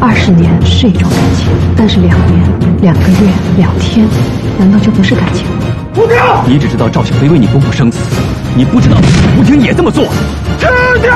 [0.00, 2.40] 二十年是一种感情，但是两年、
[2.82, 4.06] 两个月、两天，
[4.58, 5.46] 难道就不是感情？
[5.96, 6.16] 吴婷，
[6.46, 7.98] 你只知道赵小飞为你不顾生死，
[8.54, 8.96] 你不知道
[9.38, 10.04] 吴婷也这么做。
[10.58, 10.68] 婷
[11.00, 11.10] 婷，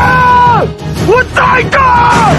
[1.07, 2.35] 我在这儿。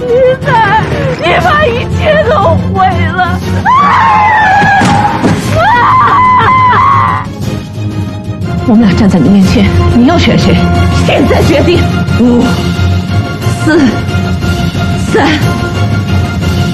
[0.00, 0.06] 你
[0.44, 0.82] 在，
[1.20, 3.38] 你把一切都毁了。
[8.66, 10.54] 我们俩站在你面前，你要选谁？
[11.06, 11.82] 现在决定。
[12.20, 12.42] 五、
[13.64, 13.78] 四、
[15.14, 15.24] 三、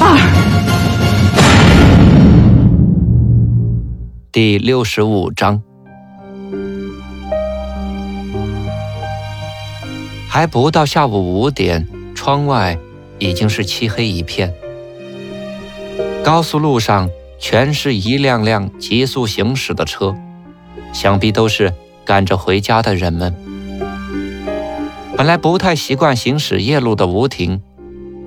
[0.00, 0.16] 二。
[4.32, 5.62] 第六十五章，
[10.27, 12.78] 还不到下午五点，窗外
[13.19, 14.54] 已经是漆黑一片。
[16.25, 20.16] 高速路上全是一辆辆急速行驶的车。
[20.94, 21.75] 想必都是
[22.06, 23.34] 赶着回家的人们。
[25.14, 27.60] 本来不太习惯行驶夜路的吴婷，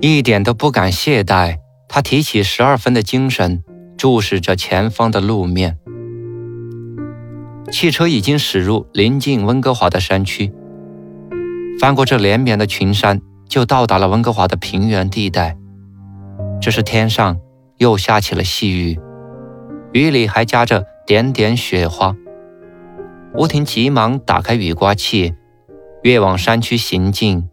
[0.06, 1.56] 一点都不敢懈怠。
[1.88, 3.64] 他提起十二分的精神，
[3.96, 5.78] 注视着前方的路面。
[7.72, 10.52] 汽车已经驶入临近温哥华的山区，
[11.80, 15.56] 翻过这连绵的群山，就到达了温哥华的平原地带。
[16.60, 17.38] 这时天上
[17.78, 19.00] 又下起了细雨，
[19.94, 22.14] 雨里还夹着点点雪花。
[23.34, 25.32] 吴婷急忙打开雨刮器，
[26.02, 27.48] 越往山区行进，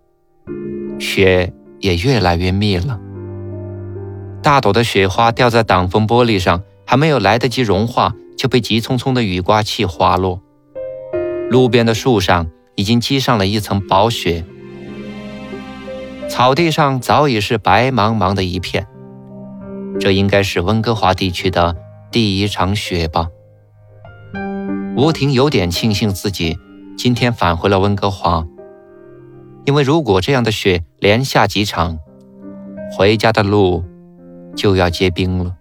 [0.99, 2.99] 雪也越来越密了。
[4.41, 10.41] 大朵的雪花掉在挡风玻璃上，还没有来得及融化，就被急匆匆的雨刮器滑落。
[11.49, 14.45] 路边的树上已经积上了一层薄雪，
[16.29, 18.87] 草地上早已是白茫茫的一片。
[19.99, 21.75] 这应该是温哥华地区的
[22.11, 23.27] 第一场雪吧。
[24.95, 26.57] 吴婷有点庆幸自己
[26.97, 28.45] 今天返回了温哥华，
[29.65, 31.99] 因为如果这样的雪连下几场，
[32.97, 33.83] 回家的路
[34.55, 35.55] 就要结冰了。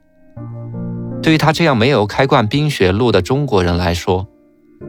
[1.23, 4.27] 对于他这样没有开惯冰雪路的中国人来说，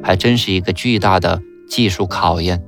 [0.02, 2.64] 还真是一个巨大的技术考验。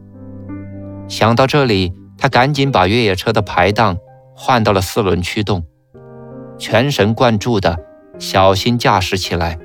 [1.08, 3.98] 想到这里，他赶紧把越野车的排档
[4.36, 5.64] 换到了四轮驱动，
[6.58, 7.78] 全神贯注地
[8.20, 9.58] 小心驾驶起来。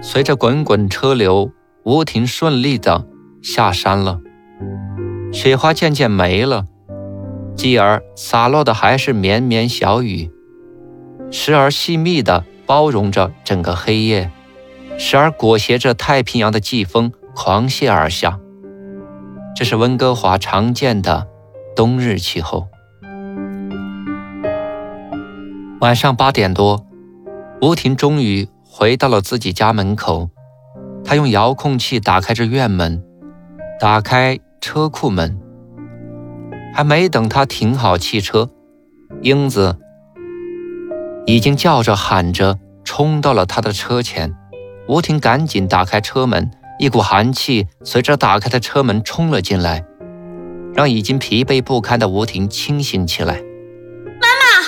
[0.00, 1.50] 随着滚滚车流，
[1.84, 3.04] 吴婷顺利地
[3.46, 4.18] 下山了。
[5.32, 6.66] 雪花渐渐没了，
[7.54, 10.32] 继而洒落的还是绵绵小雨，
[11.30, 14.32] 时而细密地包容着整个黑夜，
[14.98, 18.40] 时而裹挟着太平洋的季风狂泻而下。
[19.54, 21.28] 这是温哥华常见的
[21.76, 22.66] 冬日气候。
[25.80, 26.84] 晚上八点多，
[27.62, 28.48] 吴婷终于。
[28.68, 30.28] 回到了自己家门口，
[31.02, 33.02] 他用遥控器打开着院门，
[33.78, 35.38] 打开车库门。
[36.74, 38.50] 还没等他停好汽车，
[39.22, 39.76] 英子
[41.26, 44.34] 已经叫着喊着冲到了他的车前。
[44.88, 49.84] 吴婷赶紧打开车门，一股寒气随着打开的车门冲了进来，
[50.74, 53.34] 让已经疲惫不堪的吴婷清醒起来。
[53.34, 54.62] 妈妈，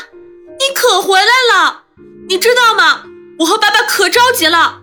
[0.58, 1.84] 你可回来了，
[2.28, 3.04] 你知道吗？
[3.38, 4.80] 我和爸爸可着急了，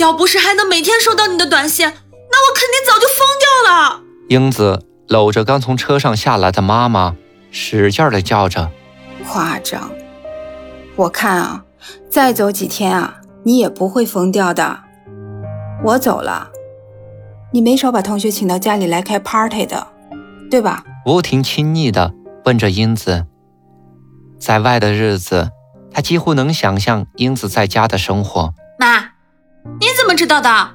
[0.00, 1.92] 要不是还能每天收到你的短信，
[2.32, 4.02] 那我肯定早就疯掉了。
[4.28, 7.14] 英子搂着刚从车上下来的妈妈，
[7.50, 8.70] 使劲的叫着
[9.28, 9.90] ：“夸张！
[10.96, 11.64] 我看啊，
[12.10, 14.80] 再走几天啊，你也不会疯掉的。
[15.84, 16.50] 我走了，
[17.52, 19.86] 你没少把同学请到家里来开 party 的，
[20.50, 22.12] 对吧？”吴婷亲昵的
[22.44, 23.26] 问着英子
[24.40, 25.50] ：“在外的日子。”
[25.94, 28.54] 他几乎能想象英子在家的生活。
[28.78, 28.98] 妈，
[29.78, 30.70] 你怎么知道的？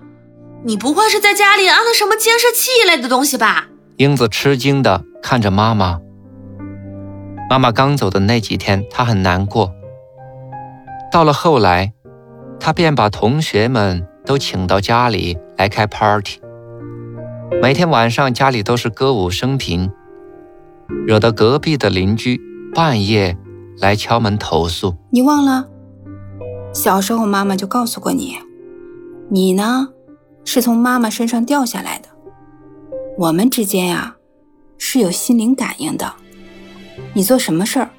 [0.68, 3.70] 你不会是在家里安了什么监视器一类的东西吧？
[3.96, 6.02] 英子吃惊地看着妈妈。
[7.50, 9.72] 妈妈刚走的那几天，她很难过。
[11.10, 11.94] 到了后来，
[12.60, 16.42] 她便把同学们都请到家里来开 party。
[17.62, 19.90] 每天晚上家里都是歌舞升平，
[21.08, 22.42] 惹得隔壁的邻居
[22.76, 23.38] 半夜。
[23.80, 25.68] 来敲门投诉，你忘了？
[26.74, 28.36] 小时候妈妈就告诉过你，
[29.30, 29.90] 你呢
[30.48, 32.08] 是从妈妈身上掉下来的。
[33.18, 34.16] 我们之间呀
[34.78, 36.14] 是有心灵感应的，
[37.14, 37.90] 你做什么事儿，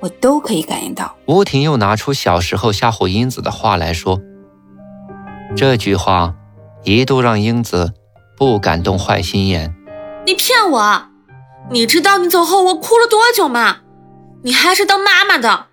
[0.00, 1.14] 我都可以感应到。
[1.26, 4.18] 吴婷又拿出小时候吓唬英子的话来说，
[5.54, 6.34] 这句话
[6.82, 7.92] 一度让英子
[8.38, 9.74] 不敢动坏心眼。
[10.24, 11.02] 你骗我！
[11.70, 13.80] 你知道你走后我哭了多久吗？
[14.44, 15.66] 你还是当妈妈的，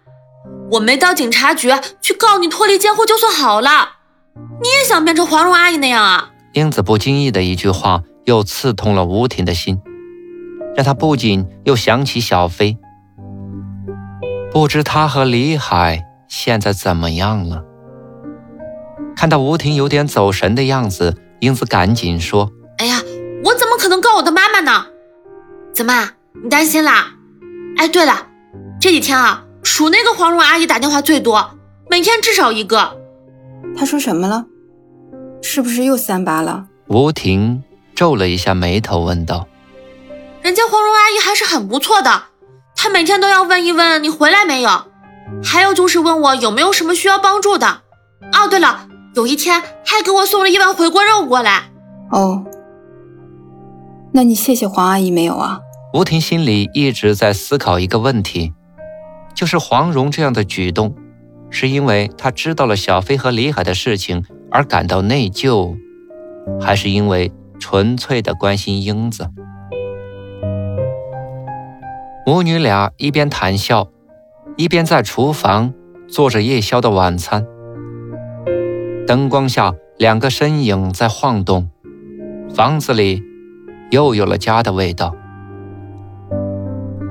[0.71, 1.71] 我没到警察局
[2.01, 3.91] 去告你脱离监护就算好了。
[4.61, 6.29] 你也想变成黄蓉阿姨那样啊？
[6.53, 9.81] 英子不经意的一句话，又刺痛了吴婷的心，
[10.75, 12.77] 让她不仅又想起小飞。
[14.51, 17.63] 不知他和李海现在怎么样了？
[19.13, 22.49] 看到吴婷有点走神的样子，英子赶紧说
[22.79, 23.01] ：“哎呀，
[23.43, 24.85] 我怎么可能告我的妈妈呢？
[25.73, 26.11] 怎么，
[26.41, 27.11] 你担心啦？
[27.75, 28.27] 哎，对了，
[28.79, 31.51] 这几天啊，数那个黄蓉阿姨打电话最多，
[31.89, 32.97] 每天至少一个。
[33.77, 34.45] 她说什么了？
[35.41, 37.63] 是不是又三八了？”吴婷
[37.95, 39.47] 皱了一下眉头，问道
[40.43, 42.23] ：“人家黄蓉阿姨还是很不错的。”
[42.75, 44.69] 她每天都要问一问你回来没有，
[45.43, 47.81] 还有就是问我有没有什么需要帮助的。
[48.33, 51.71] 哦，对了，有一天还给我送了一碗回锅肉过来。
[52.11, 52.43] 哦，
[54.13, 55.59] 那你谢谢黄阿姨没有啊？
[55.93, 58.51] 吴婷心里一直在思考一个问题，
[59.33, 60.93] 就是黄蓉这样的举动，
[61.57, 65.73] 是因为他知道了小飞和李海的事情而感到内疚，
[66.59, 67.31] 还是因为
[67.61, 69.29] 纯粹的关心英子？
[72.25, 73.87] 母女俩一边谈笑，
[74.57, 75.73] 一边在厨房
[76.09, 77.47] 做着夜宵的晚餐。
[79.07, 81.69] 灯光下，两个身影在晃动，
[82.53, 83.23] 房子里
[83.91, 85.15] 又有了家的味道。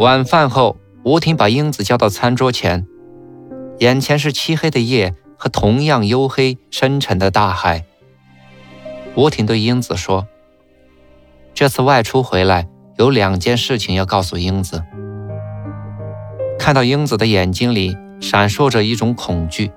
[0.00, 2.86] 晚饭后，吴婷把英子叫到餐桌前，
[3.78, 7.84] 眼前是漆黑的夜和同样黝黑深沉的大海。
[9.16, 10.26] 吴婷对英子说
[11.54, 12.68] ：“这次外出回来，
[12.98, 14.82] 有两件事情要告诉英子。”
[16.58, 19.70] 看到英子的眼睛里闪烁着一种恐惧，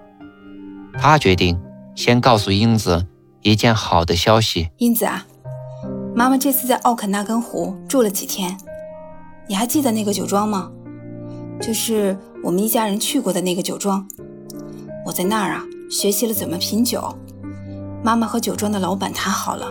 [0.93, 1.59] 他决定
[1.95, 3.07] 先告诉英子
[3.41, 4.69] 一件好的消息。
[4.77, 5.25] 英子啊，
[6.15, 8.57] 妈妈这次在奥肯纳根湖住了几天，
[9.47, 10.71] 你还记得那个酒庄吗？
[11.59, 12.17] 就是
[12.47, 14.07] 我们一家人去过的那个酒庄。
[15.05, 17.13] 我在那儿啊学习了怎么品酒。
[18.01, 19.67] 妈妈和酒庄的老板谈好了，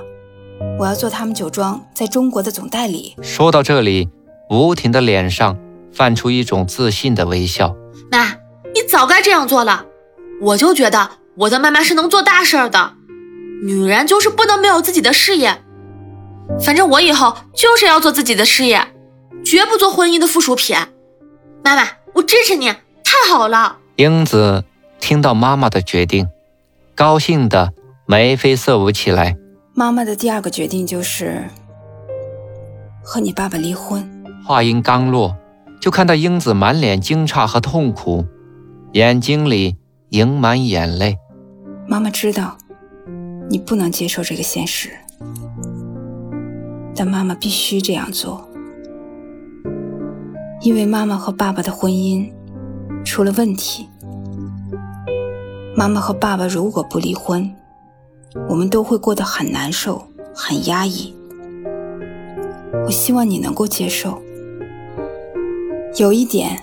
[0.78, 3.16] 我要做他们酒庄在中国的总代理。
[3.22, 4.10] 说到这里，
[4.50, 5.56] 吴婷的脸上。
[5.90, 7.74] 泛出一种自信的微笑。
[8.10, 8.26] 妈，
[8.74, 9.86] 你早该这样做了。
[10.42, 12.92] 我就觉得我的妈妈是能做大事儿的。
[13.62, 15.62] 女人就是不能没有自己的事业。
[16.62, 18.92] 反正我以后就是要做自己的事业，
[19.42, 20.76] 绝不做婚姻的附属品。
[21.64, 22.66] 妈妈，我支持你，
[23.04, 23.76] 太好了。
[23.96, 24.64] 英子
[24.98, 26.26] 听到妈妈的决定，
[26.94, 27.74] 高兴的
[28.06, 29.36] 眉飞色舞起来。
[29.74, 31.44] 妈妈的第二个决定就是
[33.04, 34.24] 和你爸爸离婚。
[34.44, 35.36] 话音刚落。
[35.78, 38.24] 就看到英子满脸惊诧和痛苦，
[38.92, 39.76] 眼睛里
[40.08, 41.16] 盈满眼泪。
[41.86, 42.56] 妈妈知道
[43.48, 44.90] 你不能接受这个现实，
[46.96, 48.48] 但妈妈必须这样做，
[50.66, 52.28] 因为妈妈和爸爸的婚姻
[53.04, 53.88] 出了问题。
[55.76, 57.48] 妈妈和爸爸如果不离婚，
[58.48, 60.04] 我们都会过得很难受、
[60.34, 61.14] 很压抑。
[62.84, 64.20] 我希望你能够接受。
[65.98, 66.60] 有一点，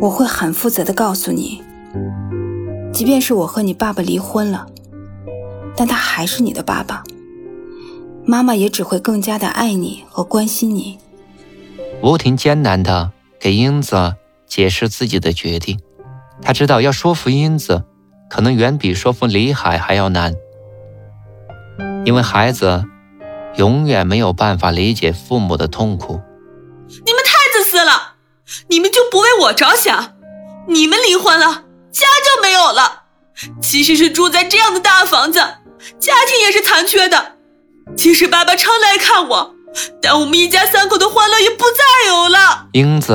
[0.00, 1.62] 我会很负责的告诉你，
[2.92, 4.66] 即便是我和你爸爸离婚了，
[5.76, 7.04] 但他还是你的爸爸，
[8.24, 10.98] 妈妈也只会更加的爱你和关心你。
[12.02, 14.16] 吴婷艰难的给英子
[14.46, 15.78] 解释自己的决定，
[16.42, 17.84] 他知道要说服英子，
[18.28, 20.34] 可能远比说服李海还要难，
[22.04, 22.84] 因为孩子
[23.56, 26.20] 永远没有办法理解父母的痛苦。
[26.88, 28.10] 你们太自私了。
[28.68, 30.14] 你们就不为我着想？
[30.68, 33.04] 你们离婚了，家就没有了。
[33.60, 35.38] 即使是住在这样的大房子，
[35.98, 37.36] 家庭也是残缺的。
[37.96, 39.54] 即使爸爸常来看我，
[40.00, 42.68] 但我们一家三口的欢乐也不再有了。
[42.72, 43.14] 英子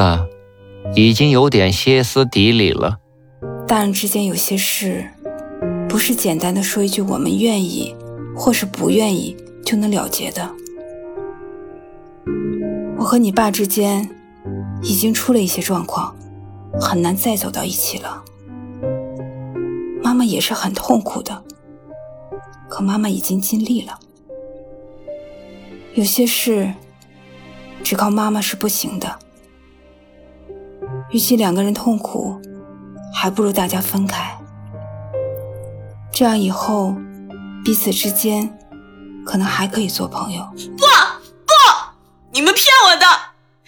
[0.95, 2.97] 已经有点歇斯底里了。
[3.67, 5.07] 大人之间有些事，
[5.87, 7.95] 不是简单的说一句“我们愿意”
[8.35, 9.35] 或是“不愿意”
[9.65, 10.49] 就能了结的。
[12.97, 14.09] 我和你爸之间。
[14.83, 16.15] 已经出了一些状况，
[16.79, 18.23] 很难再走到一起了。
[20.03, 21.43] 妈妈也是很痛苦的，
[22.69, 23.97] 可妈妈已经尽力了。
[25.97, 26.71] 有些事
[27.83, 29.17] 只靠妈妈是不行的。
[31.09, 32.39] 与其两个人痛苦，
[33.11, 34.37] 还不如大家分开。
[36.13, 36.93] 这样以后
[37.65, 38.55] 彼此之间
[39.25, 40.47] 可能还可以做朋友。
[40.77, 41.53] 不不，
[42.31, 43.05] 你们骗我的！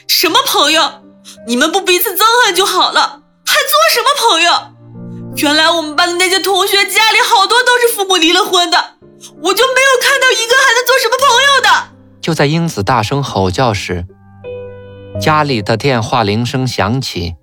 [0.05, 1.01] 什么朋友？
[1.47, 3.23] 你们不彼此憎恨就好了。
[3.43, 4.51] 还做什么朋友？
[5.37, 8.77] 原来我们班的那些同学家里好多都是父母离了婚的，
[9.41, 11.98] 我就没有看到一个还能做什么朋友的。
[12.21, 14.05] 就在英子大声吼叫时，
[15.19, 17.35] 家里的电话铃声响起，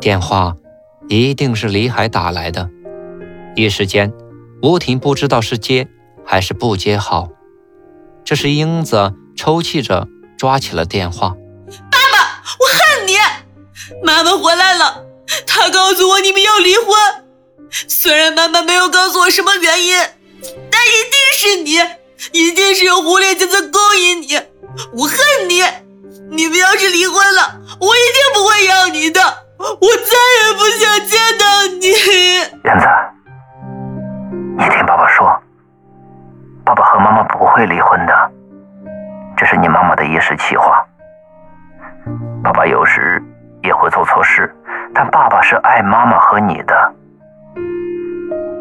[0.00, 0.56] 电话
[1.08, 2.68] 一定是李海打来的。
[3.54, 4.12] 一时间，
[4.62, 5.88] 吴婷不知道是接
[6.24, 7.28] 还是不接好。
[8.24, 11.36] 这时，英子抽泣着抓起了电话
[11.90, 13.14] ：“爸爸，我恨你！
[14.04, 15.04] 妈妈回来了，
[15.46, 16.86] 她告诉我你们要离婚。
[17.70, 19.96] 虽然妈妈没有告诉我什么原因，
[20.70, 21.78] 但一定是你，
[22.32, 24.36] 一定是有狐狸精在勾引你。
[24.92, 25.16] 我恨
[25.48, 25.62] 你！
[26.30, 29.20] 你们要是离婚了，我一定不会要你的，
[29.58, 31.44] 我再也不想见到
[31.80, 31.88] 你。”
[32.64, 32.86] 燕子，
[34.56, 35.38] 你听爸爸说。
[36.64, 38.30] 爸爸和妈妈不会离婚的，
[39.36, 40.82] 这是你妈妈的一时气话。
[42.42, 43.22] 爸爸有时
[43.62, 44.54] 也会做错事，
[44.94, 46.94] 但爸爸是爱妈妈和你的。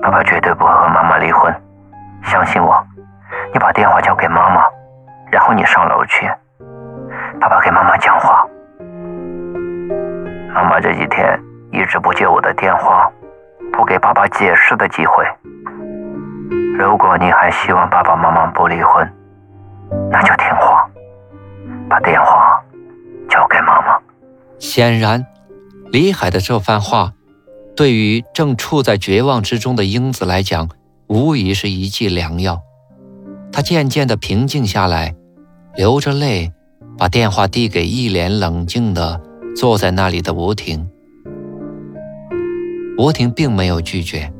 [0.01, 1.53] 爸爸绝对不会和妈妈离婚，
[2.23, 2.75] 相信我。
[3.53, 4.61] 你把电话交给妈妈，
[5.31, 6.29] 然后你上楼去。
[7.39, 8.45] 爸爸给妈妈讲话。
[10.53, 11.39] 妈妈这几天
[11.71, 13.11] 一直不接我的电话，
[13.73, 15.25] 不给爸爸解释的机会。
[16.77, 19.07] 如果你还希望爸爸妈妈不离婚，
[20.09, 20.89] 那就听话，
[21.89, 22.61] 把电话
[23.29, 23.99] 交给妈妈。
[24.59, 25.25] 显然，
[25.91, 27.11] 李海的这番话，
[27.75, 30.69] 对于正处在绝望之中的英子来讲，
[31.07, 32.61] 无疑是一剂良药。
[33.51, 35.15] 她渐渐的平静下来，
[35.75, 36.51] 流着泪，
[36.97, 39.21] 把电话递给一脸冷静的
[39.55, 40.89] 坐在那里的吴婷。
[42.97, 44.31] 吴婷并没有拒绝，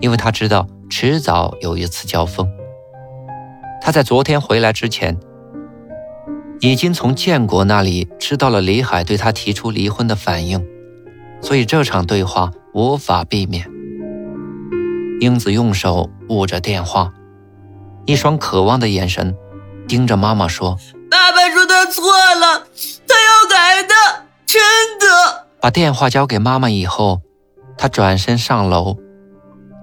[0.00, 0.66] 因为她知道。
[0.88, 2.48] 迟早有一次交锋。
[3.82, 5.18] 他在昨天回来之前，
[6.60, 10.64] 已经从建国那里知道了李海对他提出离婚的反应，
[11.42, 13.68] 所以这场对话无法避免。
[15.20, 17.12] 英子用手捂着电话，
[18.06, 19.36] 一双渴望的眼神
[19.88, 20.78] 盯着妈妈说
[21.10, 22.66] ：“爸爸说他错了，
[23.06, 23.94] 他要改的，
[24.46, 24.62] 真
[24.98, 27.20] 的。”把电话交给妈妈以后，
[27.76, 28.96] 他转身上楼。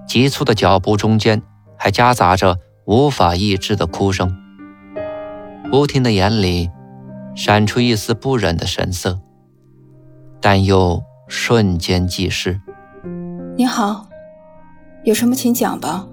[0.08, 1.42] 急促的脚步中间，
[1.78, 4.34] 还夹杂着无法抑制的哭声。
[5.72, 6.70] 吴婷的眼里
[7.34, 9.18] 闪出一丝不忍的神色，
[10.40, 12.60] 但又瞬间即逝。
[13.56, 14.06] 你好，
[15.04, 16.06] 有什么请讲吧。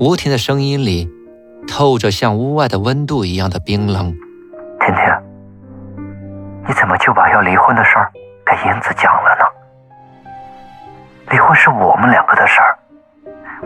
[0.00, 1.08] 吴婷的声音里
[1.66, 4.14] 透着像屋外的温度一样的冰冷。
[4.80, 5.04] 婷婷，
[6.66, 8.10] 你怎么就把要离婚的事儿
[8.44, 9.44] 给英子讲了呢？
[11.30, 12.78] 离婚是我们两个的事儿。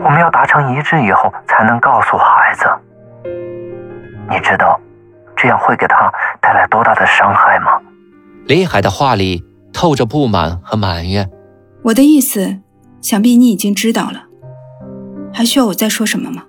[0.01, 2.65] 我们要达成一致以后才能告诉孩子。
[4.29, 4.79] 你知道
[5.35, 7.81] 这样会给他带来多大的伤害吗？
[8.45, 11.29] 李海的话里透着不满和埋怨。
[11.83, 12.59] 我的意思，
[13.01, 14.23] 想必你已经知道了，
[15.33, 16.43] 还需要我再说什么吗？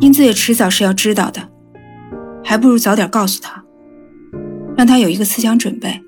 [0.00, 1.40] 英子也迟早是要知道的，
[2.44, 3.64] 还不如早点告诉他，
[4.76, 6.00] 让他有一个思想准备。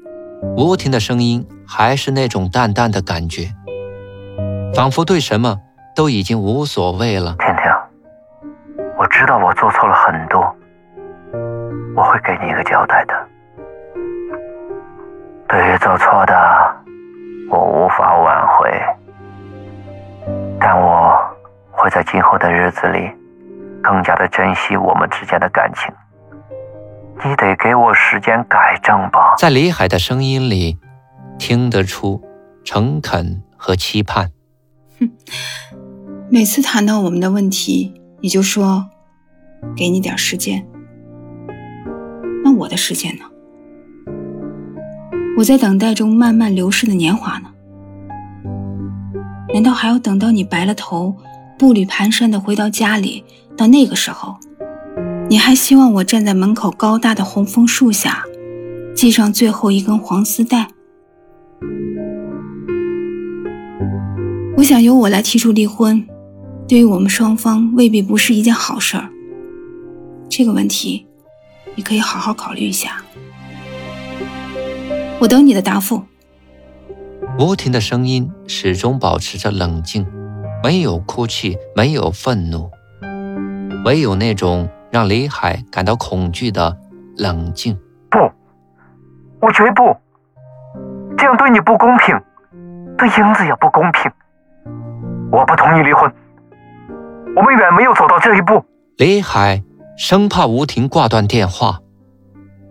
[0.57, 3.49] 吴婷的声音还是那种淡淡的感觉。
[4.75, 5.59] 仿佛对什么
[5.97, 7.35] 都已经无所谓了。
[7.39, 7.65] 婷婷，
[8.99, 10.41] 我知道我做错了很多，
[11.97, 13.15] 我会给你一个交代的。
[15.49, 16.35] 对于做错的，
[17.51, 18.71] 我无法挽回，
[20.61, 21.19] 但我
[21.71, 23.11] 会在今后的日子里
[23.83, 25.93] 更加的珍惜我们之间的感情。
[27.25, 29.35] 你得给我时间改正吧。
[29.39, 30.79] 在李海的声音里，
[31.39, 32.23] 听得出
[32.65, 34.31] 诚恳和期盼。
[35.01, 35.11] 哼，
[36.31, 38.87] 每次谈到我们的问题，你就说
[39.77, 40.67] 给你点时间。
[42.45, 43.25] 那我的时间呢？
[45.39, 47.51] 我在等待中慢慢流逝的年华呢？
[49.53, 51.17] 难道还要等到你白了头，
[51.59, 53.25] 步履蹒跚的回到家里？
[53.59, 54.37] 到那个时候，
[55.29, 58.23] 你还希望我站在门口高大的红枫树下，
[58.95, 60.69] 系上最后一根黄丝带？
[64.57, 66.07] 我想由我来提出离婚，
[66.69, 69.11] 对于我们双方未必不是一件好事儿。
[70.29, 71.05] 这个问题，
[71.75, 73.03] 你可以好好考虑一下。
[75.19, 76.03] 我等你的答复。
[77.41, 80.07] 吴婷的声音始终保持着冷静，
[80.63, 82.71] 没有哭泣，没有愤怒，
[83.89, 86.77] 唯有那种让李海感到恐惧的
[87.17, 87.75] 冷静。
[88.11, 88.19] 不，
[89.41, 89.97] 我绝不，
[91.17, 92.15] 这样对你不公平，
[92.99, 94.13] 对英子也不公平。
[95.33, 96.13] 我不同意离婚，
[97.35, 98.63] 我们远没有走到这一步。
[98.99, 99.63] 李海
[99.97, 101.81] 生怕吴婷挂断电话，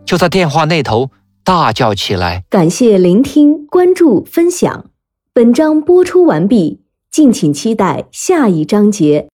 [0.05, 1.09] 就在电话那头
[1.43, 2.43] 大叫起来。
[2.47, 4.85] 感谢聆听、关注、分享。
[5.33, 9.25] 本章播出完毕，敬请期待下一章节。